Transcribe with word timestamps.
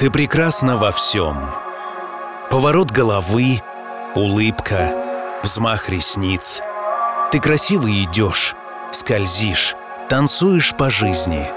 Ты 0.00 0.10
прекрасна 0.10 0.78
во 0.78 0.92
всем. 0.92 1.36
Поворот 2.48 2.90
головы, 2.90 3.60
улыбка, 4.14 4.94
взмах 5.42 5.90
ресниц. 5.90 6.62
Ты 7.30 7.38
красиво 7.38 7.86
идешь, 7.86 8.56
скользишь, 8.92 9.74
танцуешь 10.08 10.74
по 10.74 10.88
жизни. 10.88 11.50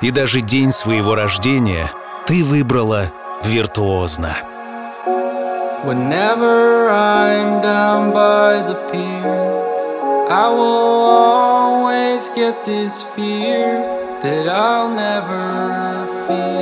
И 0.00 0.12
даже 0.12 0.42
день 0.42 0.70
своего 0.70 1.16
рождения 1.16 1.90
ты 2.24 2.44
выбрала 2.44 3.10
виртуозно. 3.42 4.36
Whenever 5.82 6.88
I'm 6.88 7.60
down 7.60 8.12
by 8.12 8.62
the 8.62 8.78
pier, 8.92 10.30
I 10.30 10.48
will 10.50 11.10
always 11.10 12.28
get 12.36 12.62
this 12.62 13.02
fear 13.02 13.82
that 14.22 14.48
I'll 14.48 14.94
never 14.94 16.06
feel 16.28 16.61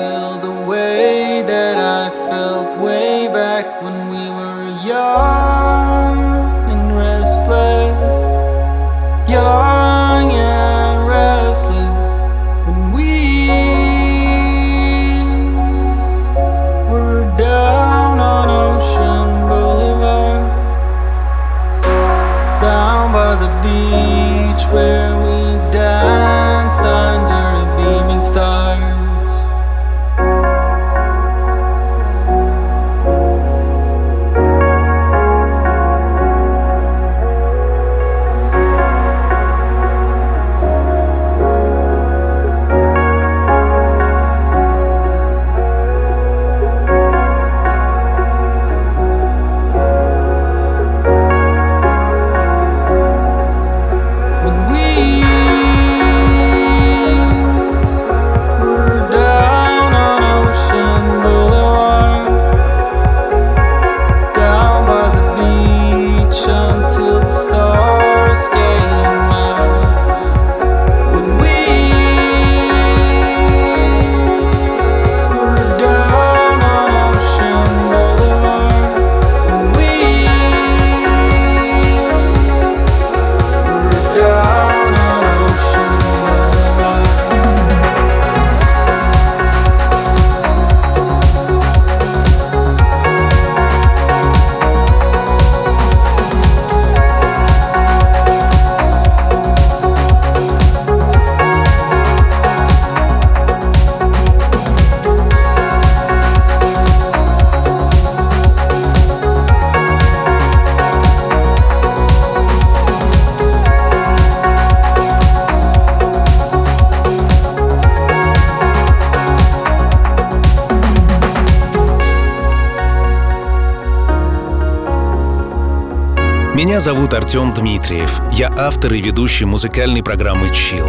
Зовут 126.81 127.13
Артем 127.13 127.53
Дмитриев. 127.53 128.23
Я 128.33 128.51
автор 128.57 128.95
и 128.95 129.03
ведущий 129.03 129.45
музыкальной 129.45 130.03
программы 130.03 130.49
«Чил». 130.49 130.87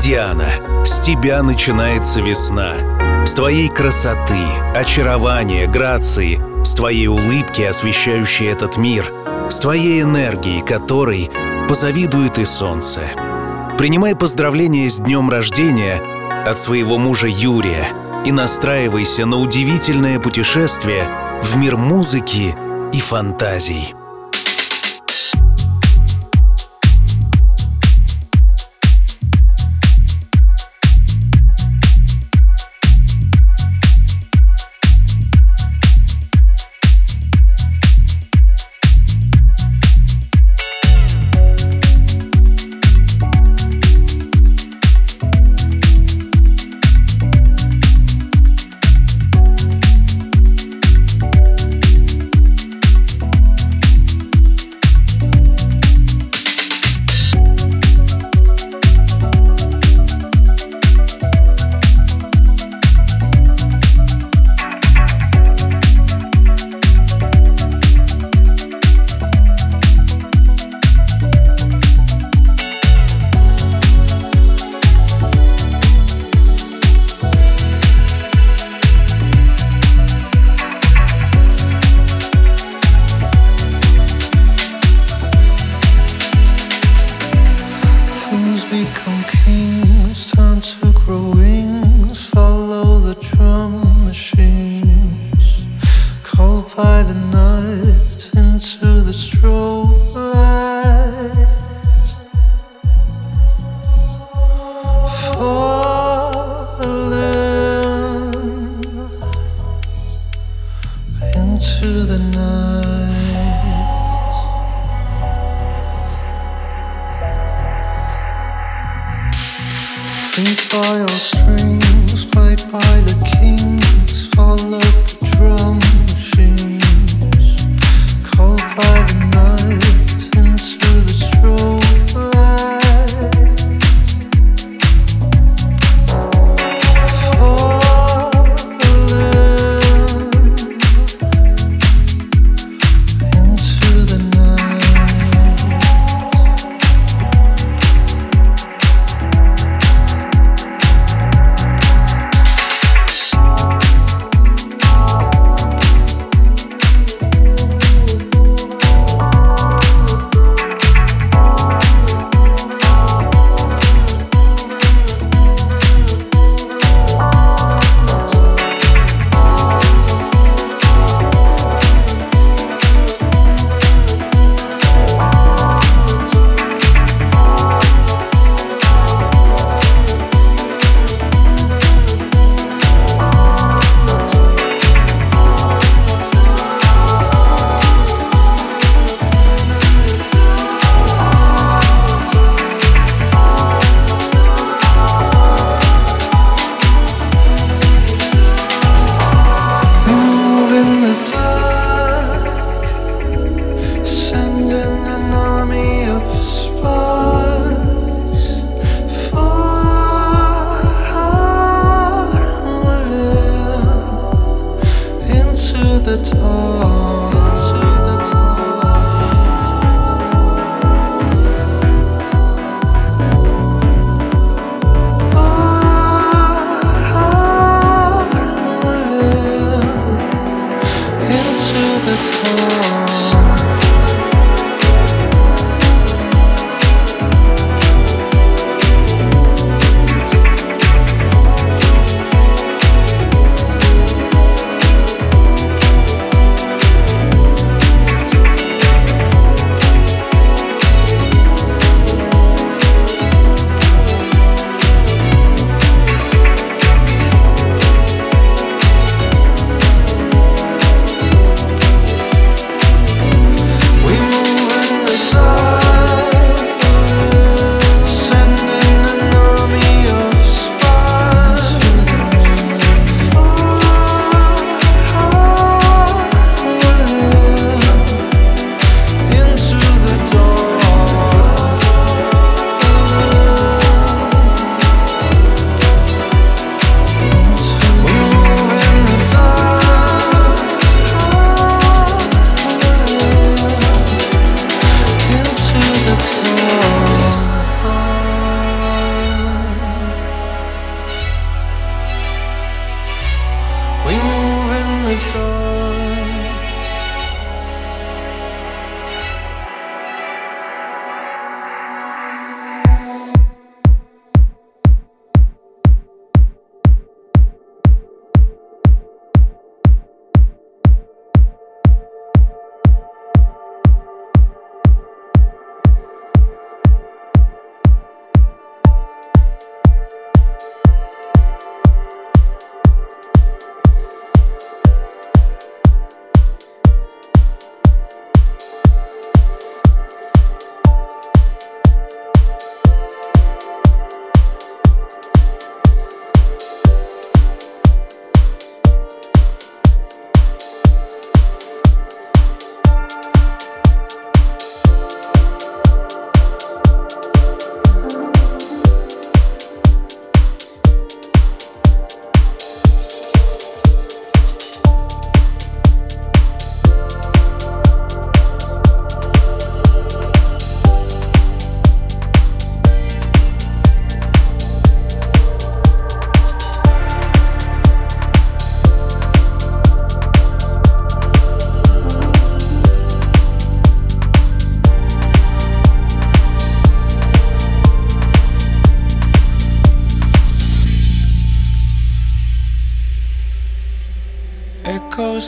Диана, 0.00 0.48
с 0.86 1.00
тебя 1.00 1.42
начинается 1.42 2.22
весна. 2.22 2.72
С 3.26 3.34
твоей 3.34 3.68
красоты, 3.68 4.40
очарования, 4.74 5.66
грации, 5.66 6.40
с 6.64 6.72
твоей 6.72 7.08
улыбки, 7.08 7.60
освещающей 7.60 8.46
этот 8.46 8.78
мир, 8.78 9.12
с 9.50 9.58
твоей 9.58 10.00
энергией, 10.00 10.62
которой 10.62 11.30
позавидует 11.68 12.38
и 12.38 12.46
солнце. 12.46 13.00
Принимай 13.76 14.16
поздравления 14.16 14.88
с 14.88 14.96
днем 14.96 15.28
рождения 15.28 16.00
от 16.46 16.58
своего 16.58 16.96
мужа 16.96 17.26
Юрия 17.26 17.86
и 18.24 18.32
настраивайся 18.32 19.26
на 19.26 19.36
удивительное 19.36 20.18
путешествие 20.20 21.06
в 21.42 21.54
мир 21.58 21.76
музыки 21.76 22.56
и 22.94 23.00
фантазий. 23.02 23.94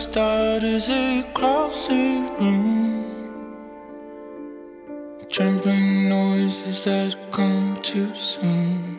Start 0.01 0.63
as 0.63 0.89
it 0.89 1.35
crosses 1.35 2.31
room. 2.41 3.05
Trembling 5.29 6.09
noises 6.09 6.85
that 6.85 7.15
come 7.33 7.77
too 7.83 8.15
soon. 8.15 8.99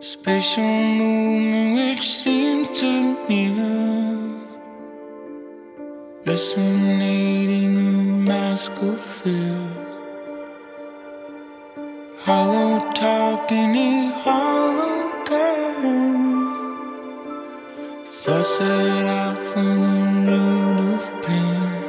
Spatial 0.00 0.64
movement 0.64 1.76
which 1.78 2.02
seems 2.02 2.68
too 2.80 3.16
near. 3.28 4.40
Resonating 6.26 7.76
a 7.76 7.92
mask 8.30 8.72
of 8.82 9.00
fear. 9.00 9.70
Hollow 12.24 12.80
in 13.52 14.12
hollow 14.24 14.99
Thoughts 18.22 18.58
that 18.58 19.06
I 19.06 19.34
from 19.34 20.26
the 20.26 20.32
root 20.32 20.94
of 20.94 21.22
pain. 21.24 21.79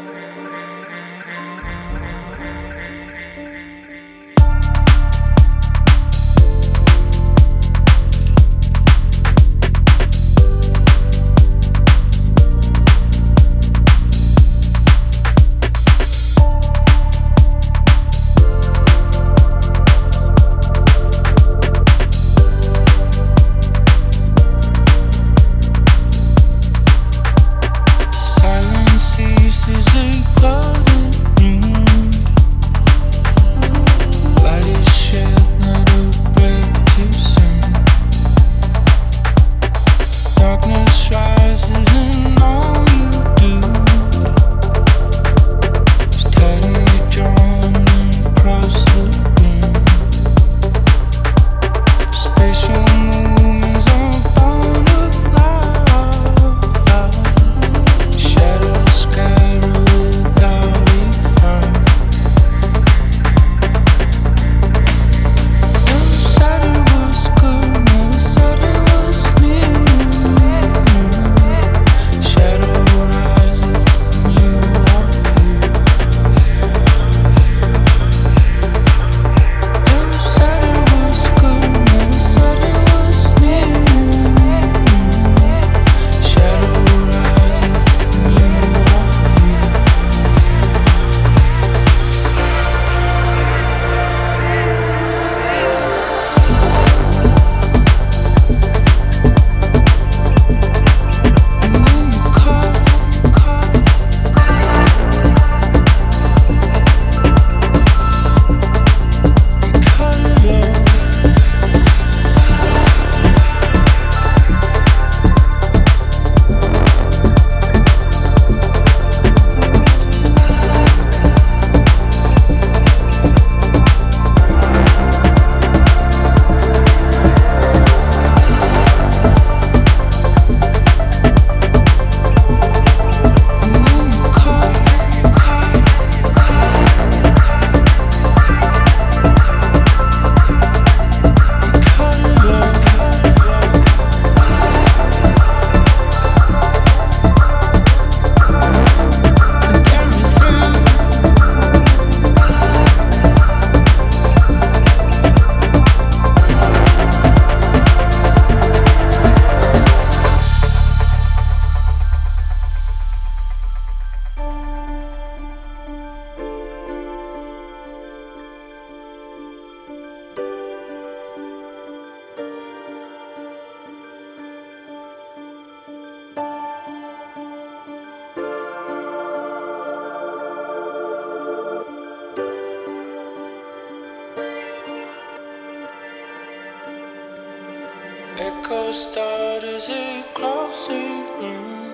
Start 188.92 189.64
as 189.64 189.90
it 189.90 190.34
crosses 190.34 190.92
room. 191.40 191.94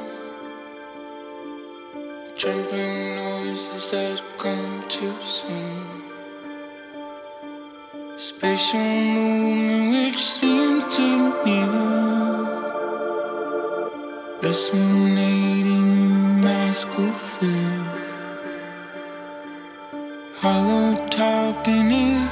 Trembling 2.35 3.15
noises 3.15 3.91
that 3.91 4.19
come 4.39 4.83
too 4.89 5.13
soon. 5.21 5.85
Spatial 8.17 8.79
movement 8.79 9.91
which 9.91 10.17
seems 10.17 10.95
too 10.95 11.45
near. 11.45 11.71
Resonating 14.41 15.91
a 15.91 16.43
mask 16.47 16.87
of 16.97 17.15
fear. 17.37 17.85
Hollow 20.37 21.07
talking 21.09 21.91
in 21.91 22.26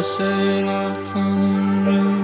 I 0.00 0.02
said 0.02 0.64
I 0.64 0.94
found 1.12 1.86
the 1.86 1.92
room. 1.92 2.19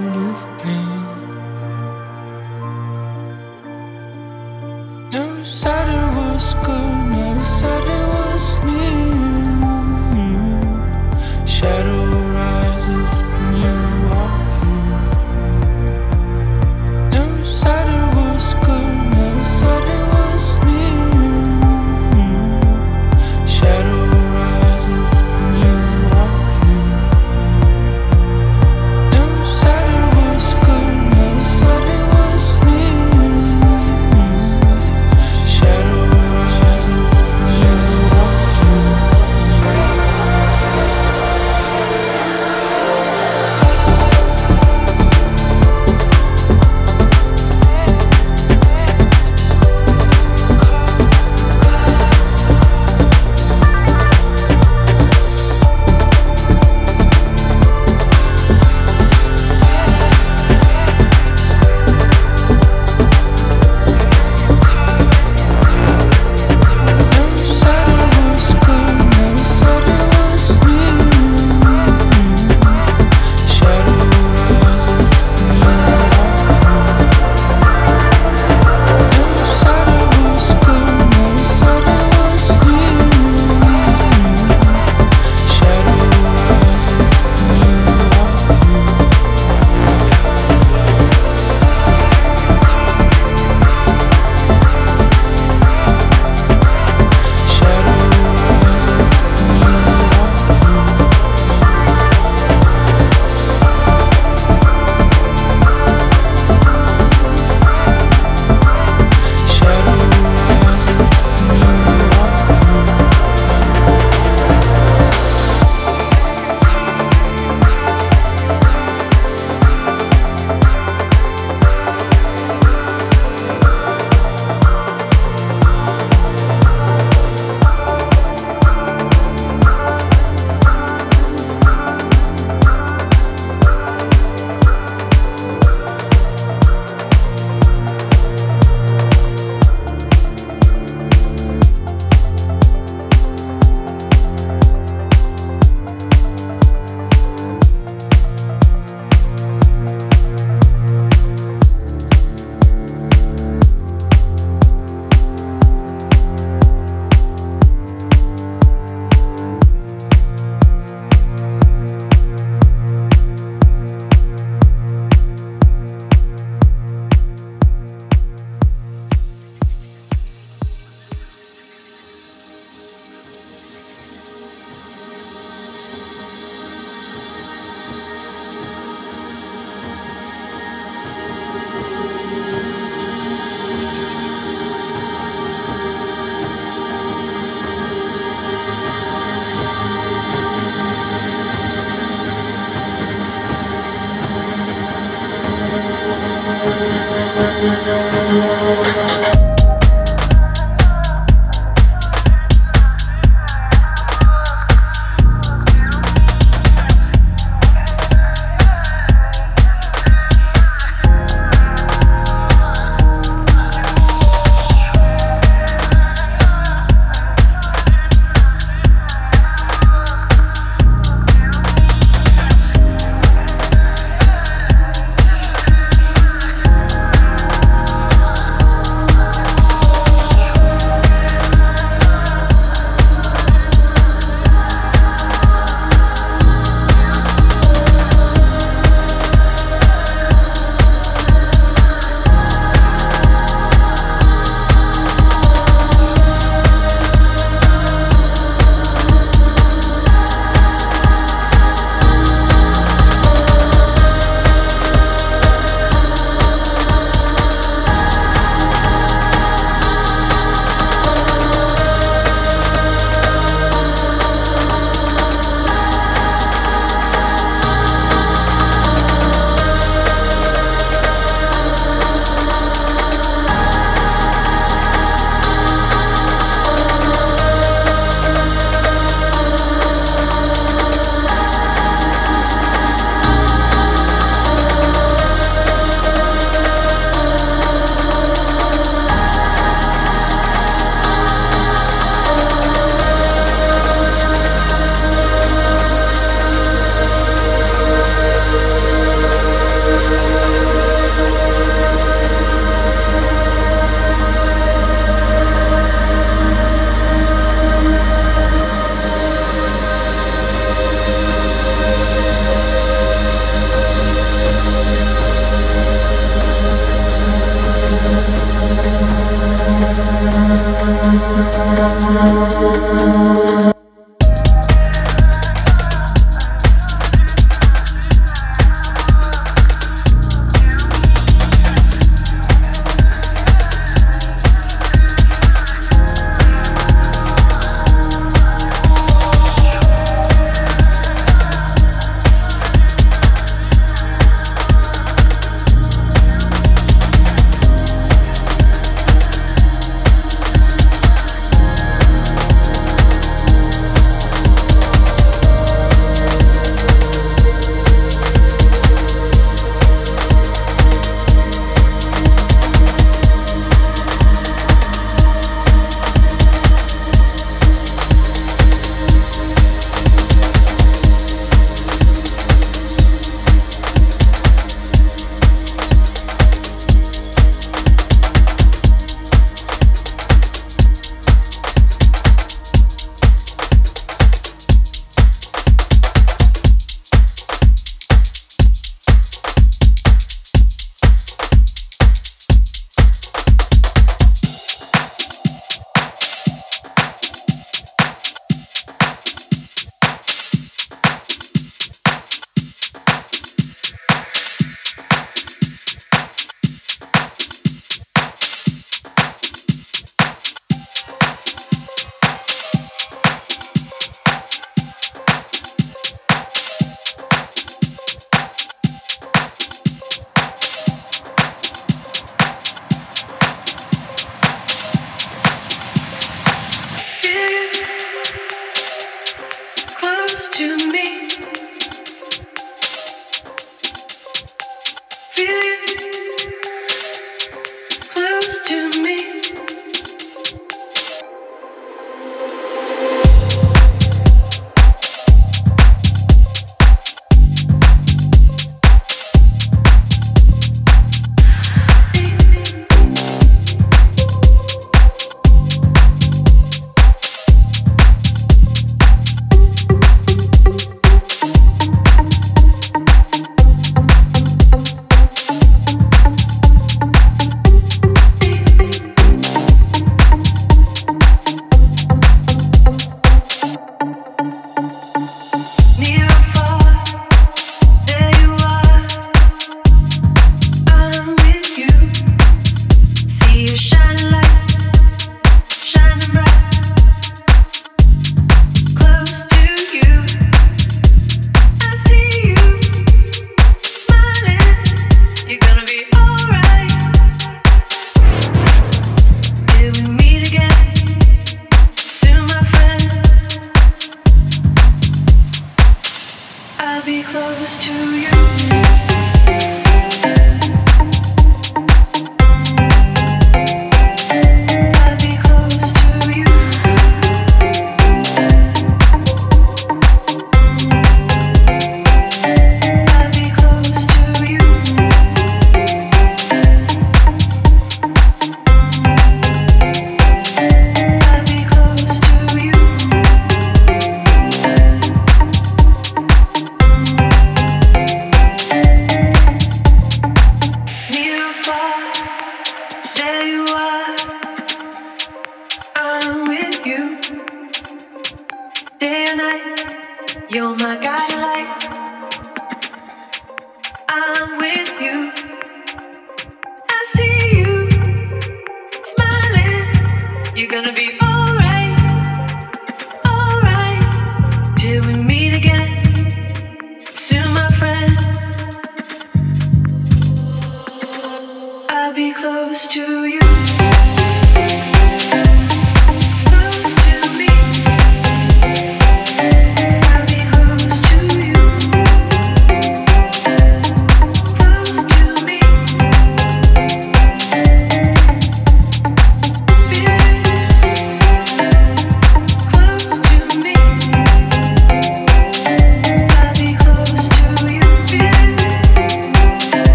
close 507.23 507.77
to 507.77 507.93
you. 507.93 508.86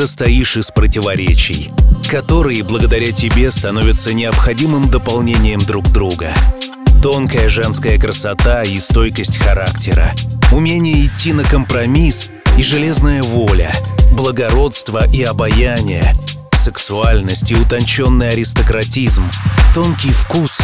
Состоишь 0.00 0.56
из 0.56 0.70
противоречий, 0.70 1.70
которые 2.08 2.62
благодаря 2.62 3.12
тебе 3.12 3.50
становятся 3.50 4.14
необходимым 4.14 4.90
дополнением 4.90 5.60
друг 5.60 5.92
друга. 5.92 6.32
Тонкая 7.02 7.50
женская 7.50 7.98
красота 7.98 8.62
и 8.62 8.78
стойкость 8.80 9.36
характера, 9.36 10.10
умение 10.52 11.04
идти 11.04 11.34
на 11.34 11.44
компромисс 11.44 12.30
и 12.56 12.62
железная 12.62 13.22
воля, 13.22 13.70
благородство 14.12 15.06
и 15.06 15.22
обаяние, 15.22 16.14
сексуальность 16.54 17.50
и 17.50 17.54
утонченный 17.54 18.30
аристократизм, 18.30 19.24
тонкий 19.74 20.12
вкус 20.12 20.62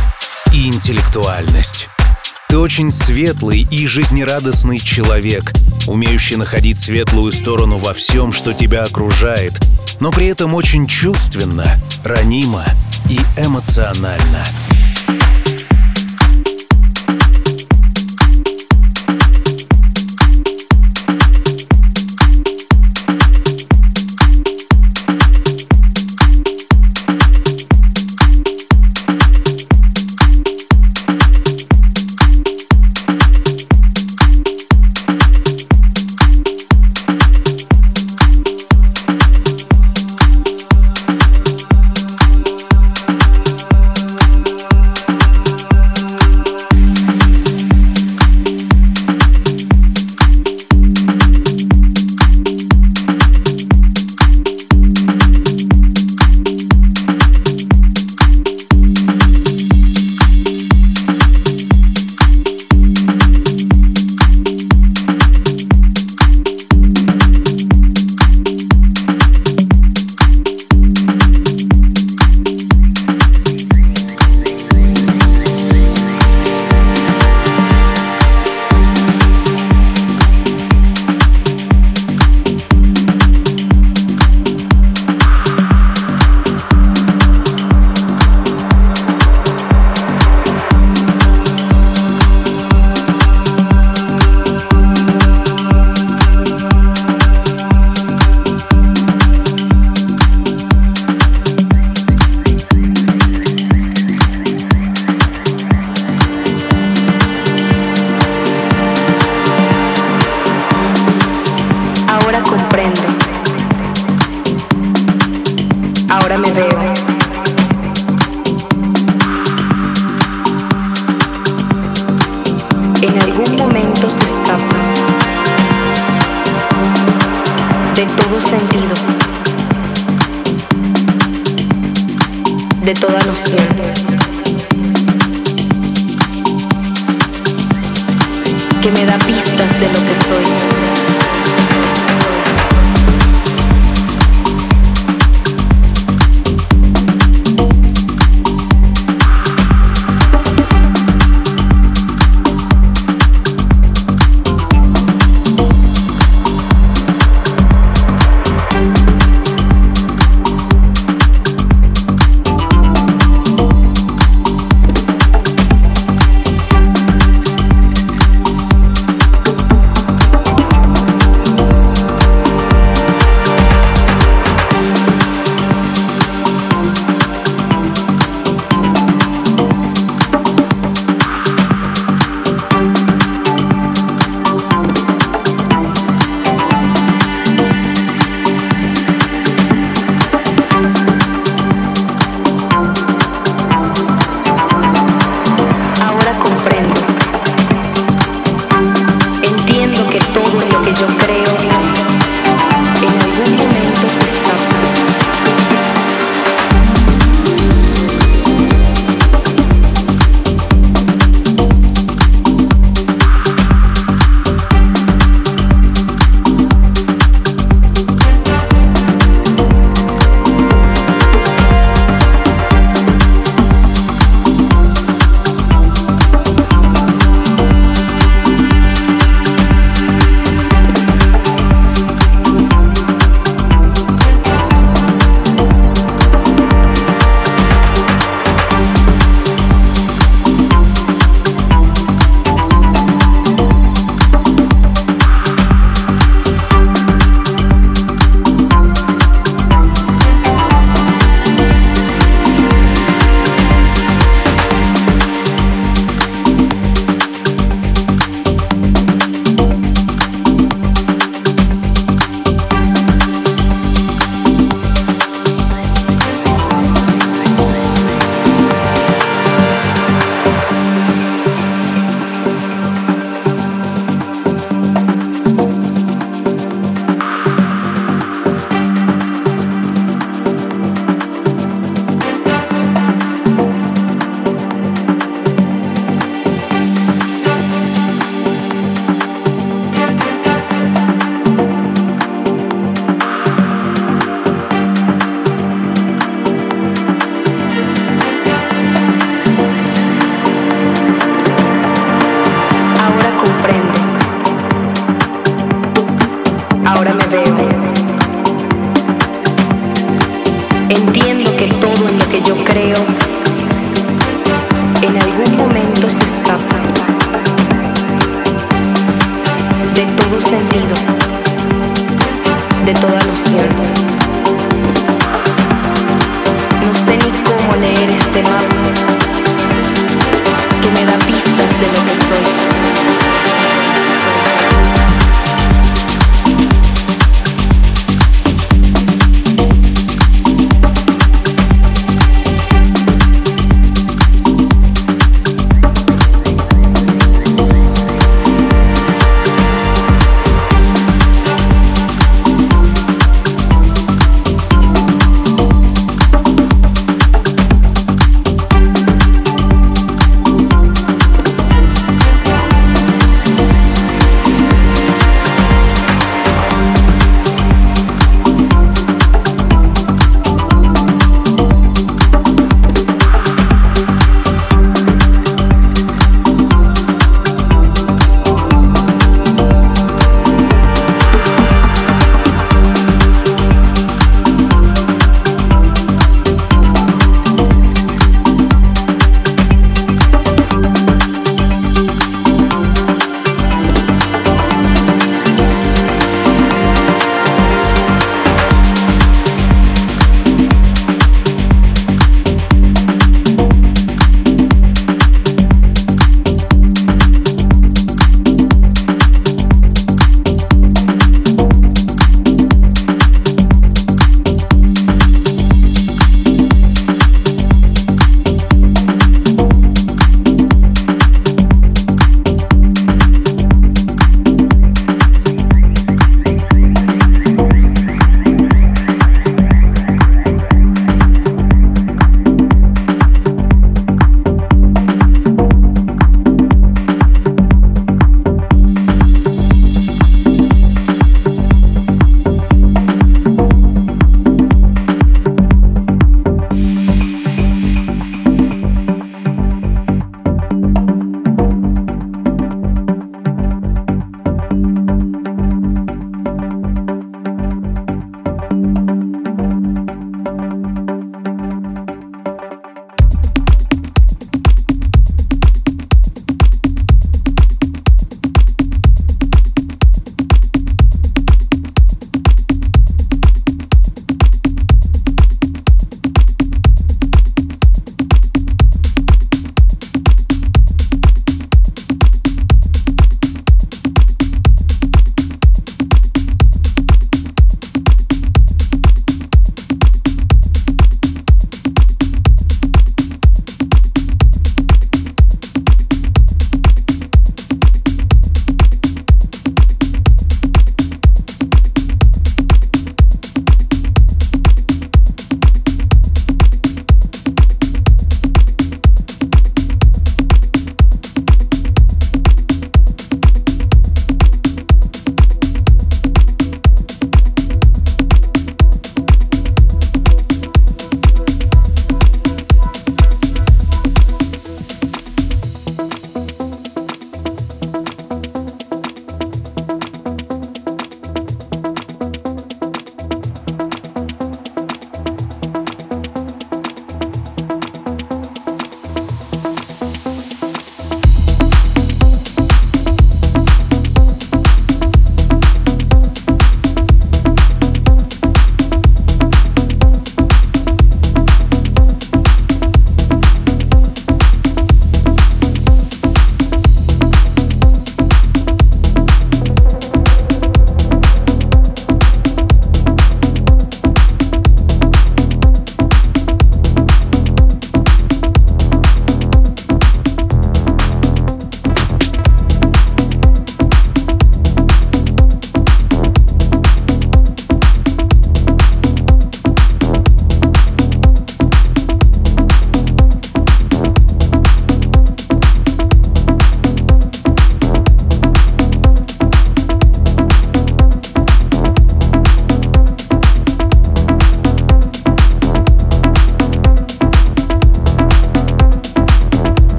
и 0.55 0.67
интеллектуальность. 0.67 1.91
Ты 2.49 2.57
очень 2.57 2.91
светлый 2.91 3.69
и 3.71 3.87
жизнерадостный 3.87 4.79
человек, 4.79 5.53
умеющий 5.89 6.37
находить 6.37 6.79
светлую 6.79 7.33
сторону 7.33 7.79
во 7.79 7.95
всем, 7.95 8.33
что 8.33 8.53
тебя 8.53 8.83
окружает, 8.83 9.53
но 10.01 10.11
при 10.11 10.27
этом 10.27 10.55
очень 10.55 10.87
чувственно, 10.87 11.81
ранимо 12.05 12.65
и 13.09 13.19
эмоционально. 13.41 14.45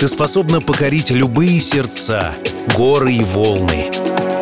Ты 0.00 0.08
способна 0.08 0.62
покорить 0.62 1.10
любые 1.10 1.60
сердца, 1.60 2.32
горы 2.74 3.12
и 3.12 3.22
волны. 3.22 3.90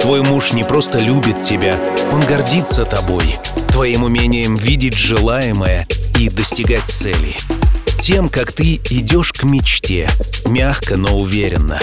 Твой 0.01 0.23
муж 0.23 0.53
не 0.53 0.63
просто 0.63 1.01
любит 1.01 1.43
тебя, 1.43 1.77
он 2.13 2.21
гордится 2.21 2.85
тобой, 2.85 3.25
твоим 3.71 4.05
умением 4.05 4.55
видеть 4.55 4.95
желаемое 4.95 5.89
и 6.17 6.29
достигать 6.29 6.85
цели. 6.89 7.35
Тем, 8.01 8.29
как 8.29 8.53
ты 8.53 8.77
идешь 8.89 9.33
к 9.33 9.43
мечте, 9.43 10.09
мягко, 10.47 10.97
но 10.97 11.19
уверенно. 11.19 11.81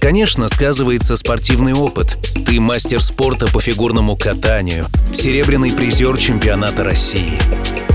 Конечно, 0.00 0.48
сказывается 0.48 1.16
спортивный 1.16 1.74
опыт. 1.74 2.18
Ты 2.44 2.58
мастер 2.58 3.00
спорта 3.00 3.46
по 3.46 3.60
фигурному 3.60 4.16
катанию, 4.16 4.86
серебряный 5.14 5.70
призер 5.70 6.18
чемпионата 6.18 6.82
России. 6.82 7.38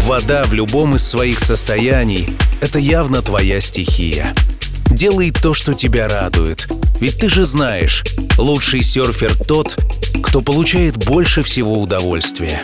Вода 0.05 0.45
в 0.45 0.53
любом 0.53 0.95
из 0.95 1.03
своих 1.03 1.41
состояний— 1.41 2.29
это 2.61 2.79
явно 2.79 3.21
твоя 3.21 3.59
стихия. 3.59 4.33
Делай 4.91 5.31
то, 5.31 5.53
что 5.53 5.73
тебя 5.73 6.07
радует. 6.07 6.67
Ведь 6.99 7.17
ты 7.17 7.29
же 7.29 7.45
знаешь, 7.45 8.03
лучший 8.37 8.83
серфер 8.83 9.33
тот, 9.35 9.77
кто 10.21 10.41
получает 10.41 10.97
больше 11.05 11.43
всего 11.43 11.81
удовольствия. 11.81 12.61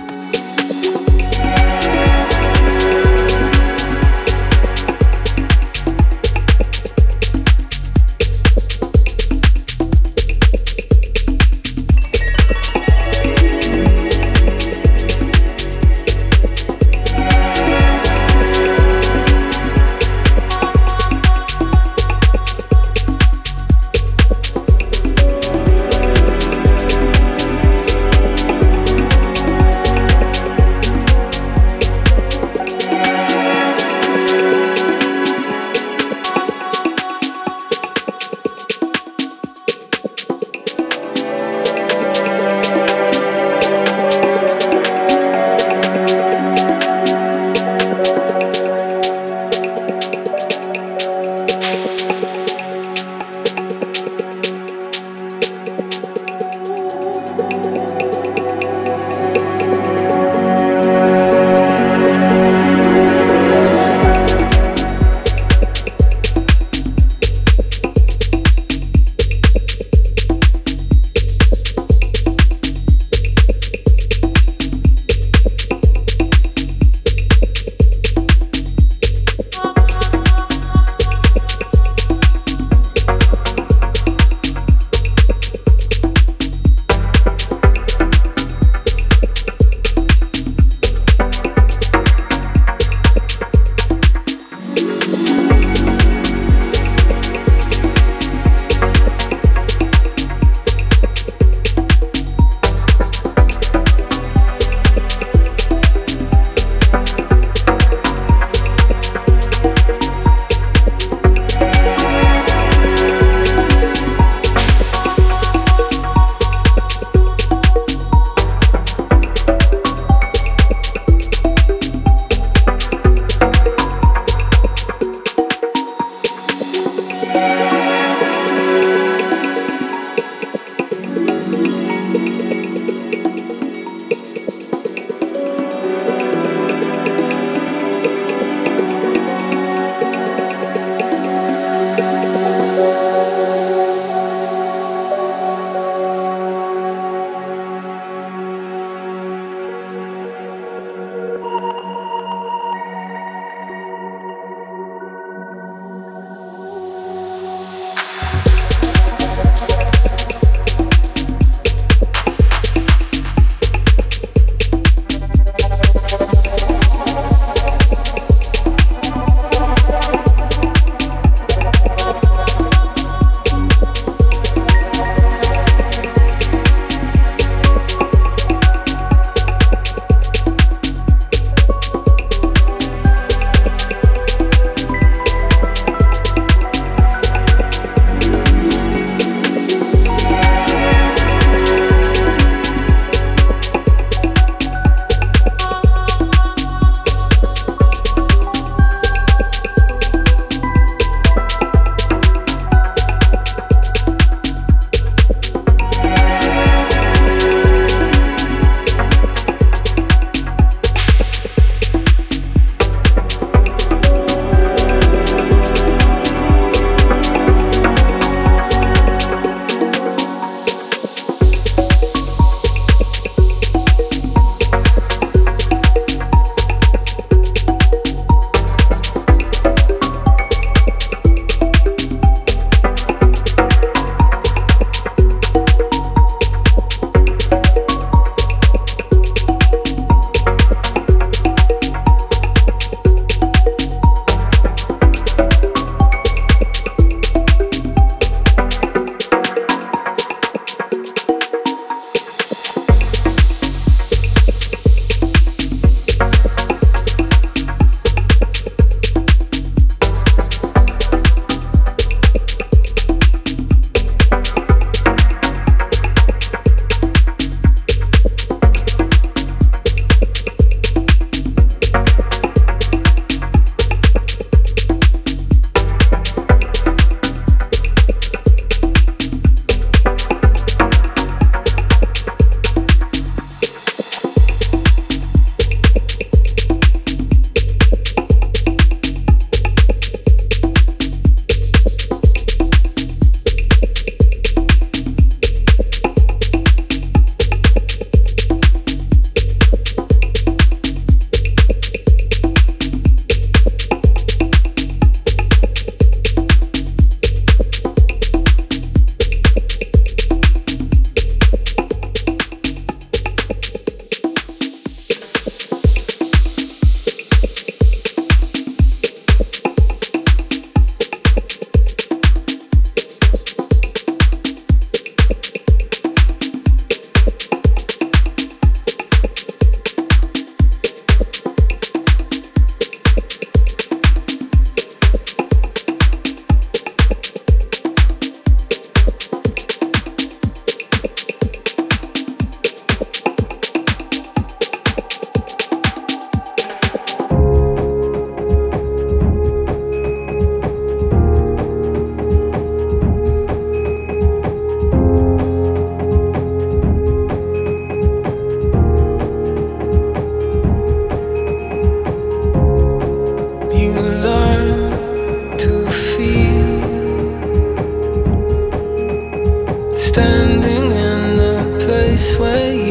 standing 370.17 370.89
in 371.09 371.37
the 371.37 371.85
place 371.85 372.35
where 372.39 372.73
you 372.73 372.86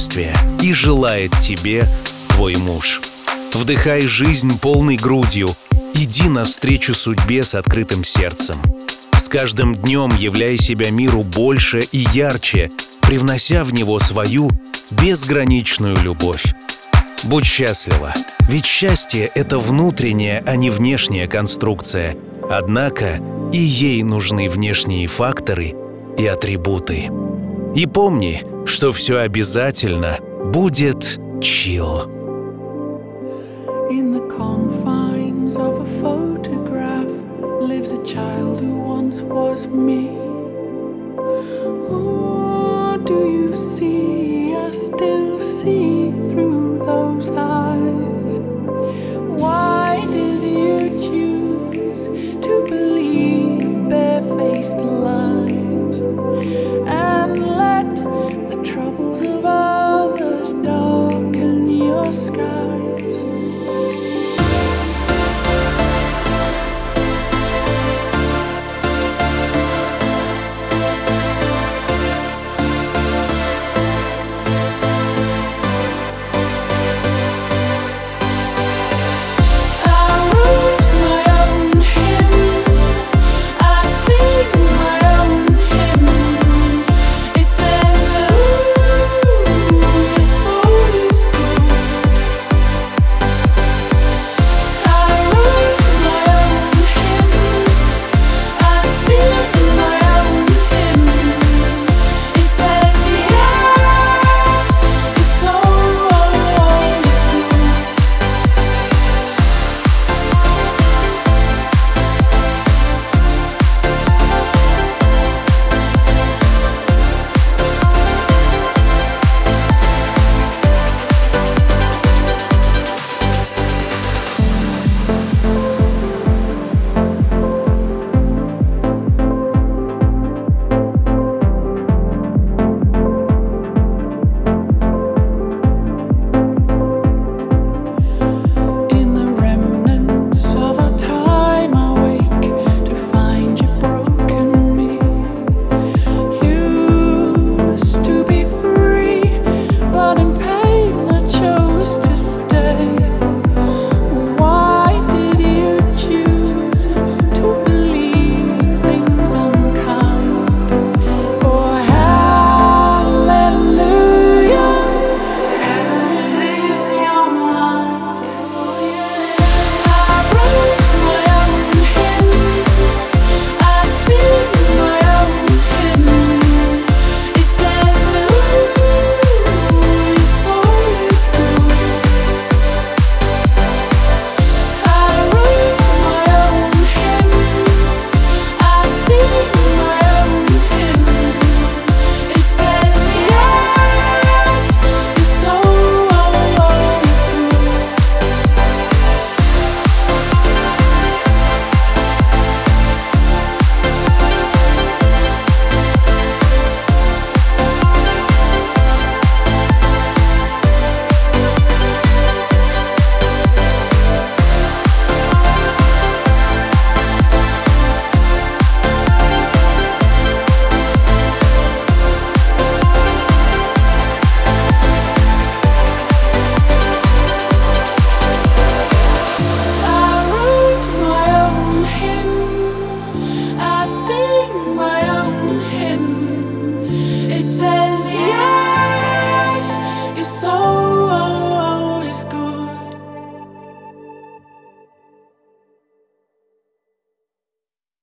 получать 0.00 0.10
удовольствие 0.10 0.34
и 0.62 0.72
желает 0.72 1.38
тебе 1.38 1.84
твой 2.28 2.56
муж. 2.56 3.00
Вдыхай 3.54 4.02
жизнь 4.02 4.58
полной 4.60 4.96
грудью, 4.96 5.48
иди 5.94 6.28
навстречу 6.28 6.94
судьбе 6.94 7.42
с 7.42 7.54
открытым 7.54 8.04
сердцем. 8.04 8.56
С 9.18 9.28
каждым 9.28 9.74
днем 9.74 10.10
являй 10.16 10.56
себя 10.56 10.90
миру 10.90 11.22
больше 11.22 11.80
и 11.92 12.06
ярче, 12.12 12.70
привнося 13.02 13.64
в 13.64 13.72
него 13.72 13.98
свою 13.98 14.50
безграничную 14.90 15.96
любовь. 15.98 16.44
Будь 17.24 17.44
счастлива, 17.44 18.14
ведь 18.48 18.64
счастье— 18.64 19.30
это 19.34 19.58
внутренняя, 19.58 20.42
а 20.46 20.56
не 20.56 20.70
внешняя 20.70 21.26
конструкция. 21.26 22.16
Однако 22.48 23.20
и 23.52 23.58
ей 23.58 24.02
нужны 24.02 24.48
внешние 24.48 25.06
факторы 25.06 25.74
и 26.16 26.26
атрибуты. 26.26 27.10
И 27.74 27.86
помни, 27.86 28.44
что 28.66 28.90
все 28.92 29.18
обязательно 29.18 30.18
будет 30.52 31.20
чил. 31.40 32.08
In 33.90 34.12
the 34.12 34.28
confines 34.28 35.56
of 35.56 35.80
a 35.80 35.84
photograph 36.00 37.08
lives 37.60 37.92
a 37.92 38.04
child 38.04 38.60
who 38.60 38.76
once 38.76 39.20
was 39.20 39.66
me. 39.68 40.10
Oh, 41.88 42.96
do 43.04 43.26
you 43.28 43.54
see? 43.54 44.54
I 44.54 44.72
still 44.72 45.40
see 45.40 46.12
through 46.28 46.78
those 46.84 47.30
eyes. 47.30 47.99